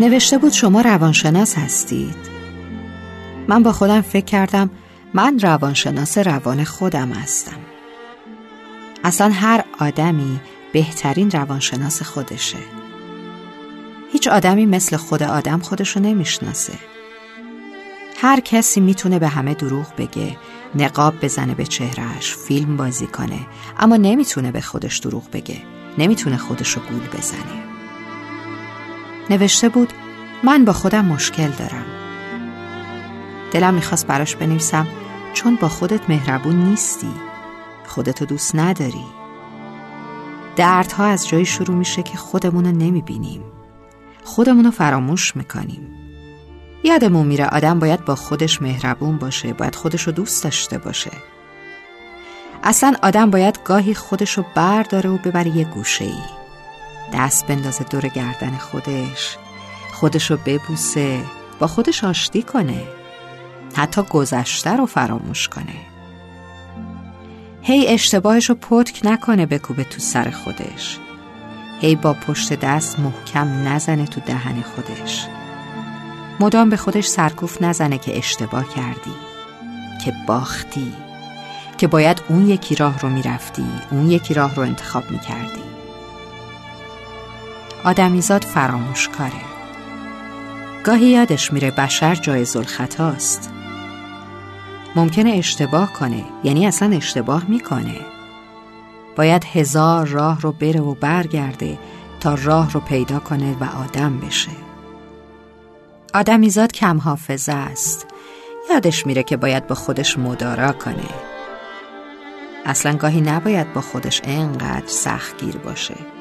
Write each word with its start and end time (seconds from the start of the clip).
نوشته 0.00 0.38
بود 0.38 0.52
شما 0.52 0.80
روانشناس 0.80 1.58
هستید. 1.58 2.16
من 3.48 3.62
با 3.62 3.72
خودم 3.72 4.00
فکر 4.00 4.24
کردم 4.24 4.70
من 5.14 5.38
روانشناس 5.38 6.18
روان 6.18 6.64
خودم 6.64 7.12
هستم. 7.12 7.56
اصلا 9.04 9.30
هر 9.30 9.64
آدمی 9.78 10.40
بهترین 10.72 11.30
روانشناس 11.30 12.02
خودشه. 12.02 12.58
هیچ 14.12 14.28
آدمی 14.28 14.66
مثل 14.66 14.96
خود 14.96 15.22
آدم 15.22 15.58
خودشو 15.58 16.00
نمی‌شناسه. 16.00 16.72
هر 18.20 18.40
کسی 18.40 18.80
می‌تونه 18.80 19.18
به 19.18 19.28
همه 19.28 19.54
دروغ 19.54 19.86
بگه 19.98 20.36
نقاب 20.74 21.14
بزنه 21.22 21.54
به 21.54 21.66
چهرهش 21.66 22.34
فیلم 22.34 22.76
بازی 22.76 23.06
کنه 23.06 23.40
اما 23.78 23.96
نمی‌تونه 23.96 24.52
به 24.52 24.60
خودش 24.60 24.98
دروغ 24.98 25.30
بگه 25.32 25.62
نمی‌تونه 25.98 26.36
خودشو 26.36 26.80
گول 26.80 27.18
بزنه. 27.18 27.73
نوشته 29.30 29.68
بود 29.68 29.92
من 30.44 30.64
با 30.64 30.72
خودم 30.72 31.04
مشکل 31.04 31.48
دارم. 31.48 31.84
دلم 33.52 33.74
می‌خواست 33.74 34.06
براش 34.06 34.36
بنویسم 34.36 34.86
چون 35.32 35.56
با 35.56 35.68
خودت 35.68 36.10
مهربون 36.10 36.56
نیستی. 36.56 37.10
خودتو 37.86 38.24
دوست 38.24 38.56
نداری. 38.56 39.04
دردها 40.56 41.04
از 41.04 41.28
جایی 41.28 41.46
شروع 41.46 41.76
میشه 41.76 42.02
که 42.02 42.16
خودمونو 42.16 42.72
نمی‌بینیم. 42.72 43.42
خودمونو 44.24 44.70
فراموش 44.70 45.36
می‌کنیم. 45.36 45.90
یادمون 46.84 47.26
میره 47.26 47.46
آدم 47.46 47.78
باید 47.78 48.04
با 48.04 48.14
خودش 48.14 48.62
مهربون 48.62 49.16
باشه 49.16 49.52
باید 49.52 49.74
خودشو 49.74 50.10
دوست 50.10 50.44
داشته 50.44 50.78
باشه. 50.78 51.10
اصلا 52.62 52.94
آدم 53.02 53.30
باید 53.30 53.58
گاهی 53.64 53.94
خودشو 53.94 54.44
برداره 54.54 55.10
و 55.10 55.18
ببره 55.18 55.56
یه 55.56 55.64
گوشه 55.64 56.04
ای 56.04 56.43
دست 57.12 57.46
بندازه 57.46 57.84
دور 57.84 58.08
گردن 58.08 58.58
خودش. 58.58 59.36
خودشو 59.92 60.36
ببوسه 60.46 61.24
با 61.58 61.66
خودش 61.66 62.04
آشتی 62.04 62.42
کنه. 62.42 62.82
حتی 63.74 64.02
گذشته 64.02 64.76
رو 64.76 64.86
فراموش 64.86 65.48
کنه. 65.48 65.76
هی 67.62 67.88
اشتباهش 67.88 68.48
رو 68.48 68.54
پتک 68.54 69.00
نکنه 69.04 69.46
بکوبه 69.46 69.84
تو 69.84 70.00
سر 70.00 70.30
خودش. 70.30 70.98
هی 71.80 71.96
با 71.96 72.12
پشت 72.12 72.52
دست 72.52 72.98
محکم 72.98 73.68
نزنه 73.68 74.06
تو 74.06 74.20
دهن 74.20 74.62
خودش. 74.62 75.26
مدام 76.40 76.70
به 76.70 76.76
خودش 76.76 77.06
سرکوف 77.06 77.62
نزنه 77.62 77.98
که 77.98 78.18
اشتباه 78.18 78.68
کردی. 78.68 79.14
که 80.04 80.12
باختی. 80.26 80.92
که 81.78 81.86
باید 81.86 82.22
اون 82.28 82.48
یکی 82.48 82.74
راه 82.74 82.98
رو 82.98 83.08
می‌رفتی 83.08 83.66
اون 83.90 84.10
یکی 84.10 84.34
راه 84.34 84.54
رو 84.54 84.62
انتخاب 84.62 85.10
می‌کردی. 85.10 85.63
آدمیزاد 87.84 88.44
فراموش 88.44 89.08
کاره 89.08 89.54
گاهی 90.84 91.06
یادش 91.06 91.52
میره 91.52 91.70
بشر 91.70 92.14
جایز 92.14 92.56
الخطاست 92.56 93.50
ممکنه 94.96 95.30
اشتباه 95.30 95.92
کنه 95.92 96.24
یعنی 96.44 96.66
اصلا 96.66 96.96
اشتباه 96.96 97.44
می‌کنه. 97.48 98.00
باید 99.16 99.44
هزار 99.44 100.06
راه 100.06 100.40
رو 100.40 100.52
بره 100.52 100.80
و 100.80 100.94
برگرده 100.94 101.78
تا 102.20 102.34
راه 102.34 102.72
رو 102.72 102.80
پیدا 102.80 103.18
کنه 103.18 103.56
و 103.60 103.64
آدم 103.64 104.20
بشه. 104.20 104.50
آدمیزاد 106.14 106.72
کم 106.72 106.98
حافظه 106.98 107.52
است. 107.52 108.06
یادش 108.70 109.06
میره 109.06 109.22
که 109.22 109.36
باید 109.36 109.66
با 109.66 109.74
خودش 109.74 110.18
مدارا 110.18 110.72
کنه. 110.72 111.08
اصلا 112.64 112.96
گاهی 112.96 113.20
نباید 113.20 113.72
با 113.72 113.80
خودش 113.80 114.20
انقدر 114.24 114.86
سختگیر 114.86 115.56
باشه. 115.56 116.13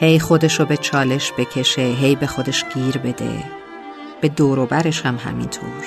هی 0.00 0.18
خودش 0.18 0.60
رو 0.60 0.66
به 0.66 0.76
چالش 0.76 1.32
بکشه 1.38 1.82
هی 1.82 2.16
به 2.16 2.26
خودش 2.26 2.64
گیر 2.74 2.98
بده. 2.98 3.44
به 4.20 4.28
دوروبرش 4.28 5.06
هم 5.06 5.16
همینطور. 5.16 5.84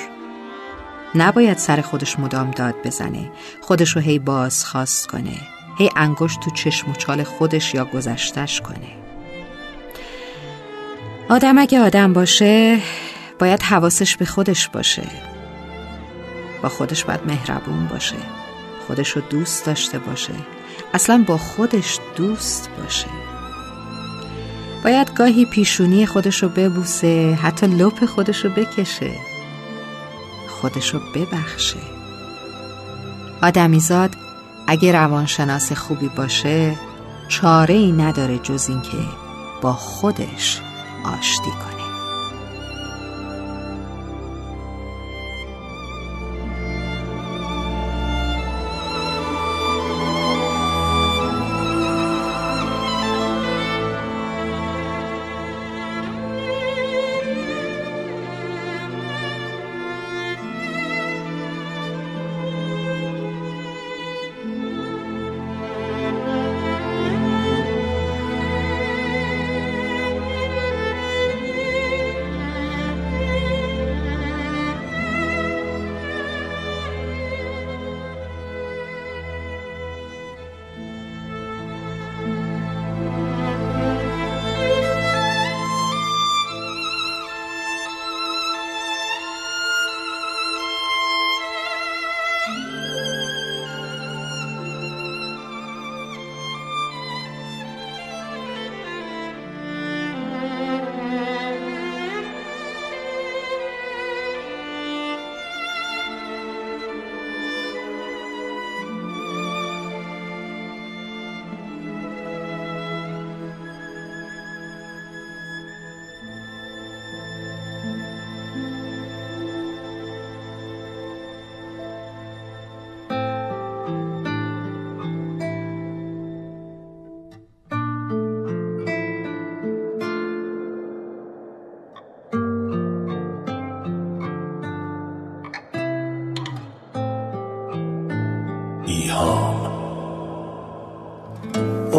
نباید 1.14 1.58
سر 1.58 1.80
خودش 1.80 2.18
مدام 2.18 2.50
داد 2.50 2.74
بزنه. 2.84 3.30
خودش 3.60 3.96
رو 3.96 4.02
هی 4.02 4.18
بازخواست 4.18 5.06
کنه. 5.06 5.36
هی 5.78 5.90
انگشت 5.96 6.40
تو 6.40 6.50
چشم 6.50 6.90
و 6.90 6.94
چال 6.94 7.22
خودش 7.22 7.74
یا 7.74 7.84
گذشتش 7.84 8.60
کنه. 8.60 8.96
آدم 11.28 11.58
اگه 11.58 11.80
آدم 11.80 12.12
باشه 12.12 12.78
باید 13.38 13.62
حواسش 13.62 14.16
به 14.16 14.24
خودش 14.24 14.68
باشه. 14.68 15.06
با 16.62 16.68
خودش 16.68 17.04
باید 17.04 17.26
مهربون 17.26 17.86
باشه. 17.86 18.16
خودش 18.86 19.10
رو 19.10 19.22
دوست 19.30 19.66
داشته 19.66 19.98
باشه. 19.98 20.34
اصلا 20.94 21.24
با 21.26 21.38
خودش 21.38 21.98
دوست 22.16 22.70
باشه. 22.82 23.31
باید 24.84 25.14
گاهی 25.14 25.44
پیشونی 25.44 26.06
خودش 26.06 26.42
رو 26.42 26.48
ببوسه 26.48 27.38
حتی 27.42 27.66
لپ 27.66 28.04
خودش 28.04 28.44
رو 28.44 28.50
بکشه. 28.50 29.12
خودش 30.48 30.94
رو 30.94 31.00
ببخشه. 31.14 31.80
آدمیزاد 33.42 34.16
اگه 34.66 34.92
روانشناس 34.92 35.72
خوبی 35.72 36.08
باشه 36.08 36.78
چاره 37.28 37.74
ای 37.74 37.92
نداره 37.92 38.38
جز 38.38 38.68
اینکه 38.68 38.98
با 39.62 39.72
خودش 39.72 40.60
آشتی 41.04 41.50
کنه. 41.50 41.81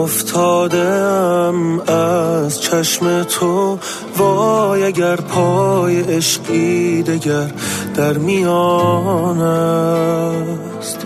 افتادم 0.03 1.79
از 1.79 2.61
چشم 2.61 3.23
تو 3.23 3.79
وای 4.17 4.83
اگر 4.83 5.15
پای 5.15 6.01
عشقی 6.01 7.03
دگر 7.03 7.51
در 7.95 8.13
میان 8.13 9.41
است. 9.41 11.05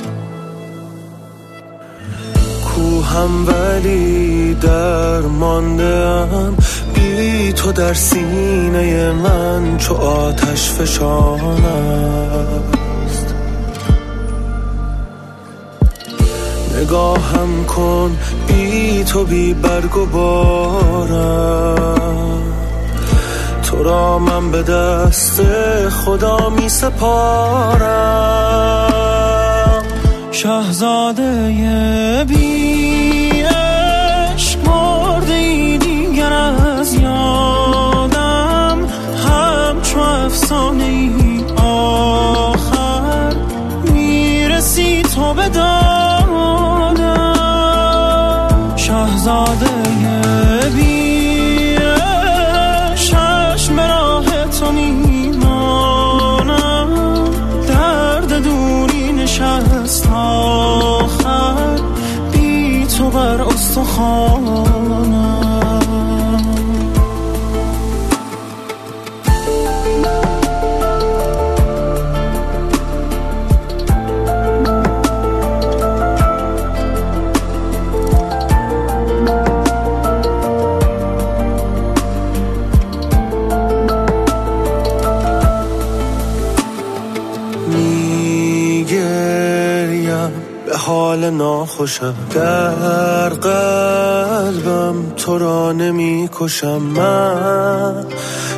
کوهم 2.66 3.48
ولی 3.48 4.54
در 4.54 5.22
ماندم 5.22 6.58
بی 6.96 7.54
تو 7.54 7.72
در 7.72 7.94
سینه 7.94 9.12
من 9.12 9.78
چو 9.78 9.94
آتش 9.94 10.70
فشان 10.72 11.66
است 11.66 12.77
نگاهم 16.88 17.66
کن 17.66 18.18
بی 18.48 19.04
تو 19.04 19.24
بی 19.24 19.54
برگ 19.54 19.98
و 19.98 20.06
بارم. 20.06 21.78
تو 23.64 23.84
را 23.84 24.20
من 24.20 24.52
به 24.52 24.64
دست 24.64 25.42
خدا 25.90 26.50
می 26.50 26.70
سپارم. 26.70 27.84
شهزاده 30.32 32.26
بی 32.28 33.42
عشق 33.42 34.60
مرده 34.66 35.34
ای 35.34 35.78
دیگر 35.78 36.34
از 36.34 36.94
یادم. 36.94 38.78
همچو 39.28 40.00
افسانه 40.00 40.84
ای 40.84 41.44
آخر 41.64 43.34
می‌رسی 43.84 45.02
تو 45.02 45.34
به 45.34 45.50
شهزاده 49.28 50.70
بی 50.76 51.78
چشم 52.96 53.80
راه 53.80 54.26
تو 54.60 54.72
میمانم. 54.72 56.10
درد 57.68 58.44
دوری 58.44 59.12
نشست 59.14 60.08
آخر. 60.14 61.80
بی 62.32 62.86
تو 62.98 63.10
بر 63.10 63.42
استخوانم 63.42 64.67
ناخوشم. 91.38 92.14
در 92.36 93.30
قلبم 93.30 94.96
تو 95.18 95.38
را 95.38 95.72
نمی 95.72 96.30
کشم 96.40 96.78
من 96.78 98.06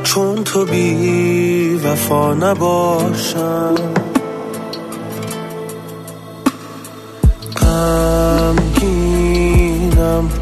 چون 0.04 0.44
تو 0.44 0.66
بی 0.66 1.76
وفا 1.84 2.34
نباشم. 2.34 3.76
غمگینم 7.62 9.10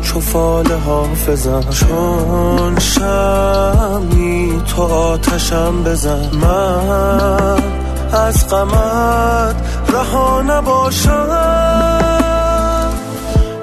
چو 0.01 0.19
فال 0.19 0.71
حافظم. 0.71 1.63
چون 1.69 2.79
شمی 2.79 4.61
تو 4.67 4.81
آتشم 4.81 5.83
بزن. 5.83 6.29
من 6.35 7.57
از 8.13 8.49
غمت 8.49 9.55
رها 9.93 10.41
نباشم. 10.41 12.16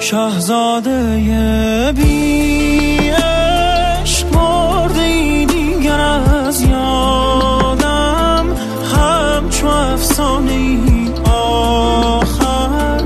شهزاده 0.05 1.93
بی 1.97 3.09
عشق 3.09 4.35
مرده 4.35 5.01
ای 5.01 5.47
دیگر 5.47 6.01
از 6.01 6.63
یادم 6.63 8.47
همچو 8.97 9.67
افسانه 9.67 10.79
آخر. 11.31 13.01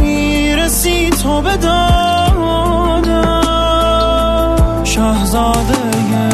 می‌رسی 0.00 1.10
تو 1.10 1.40
به 1.40 1.56
دادم. 1.56 2.04
شهزاده 4.84 6.33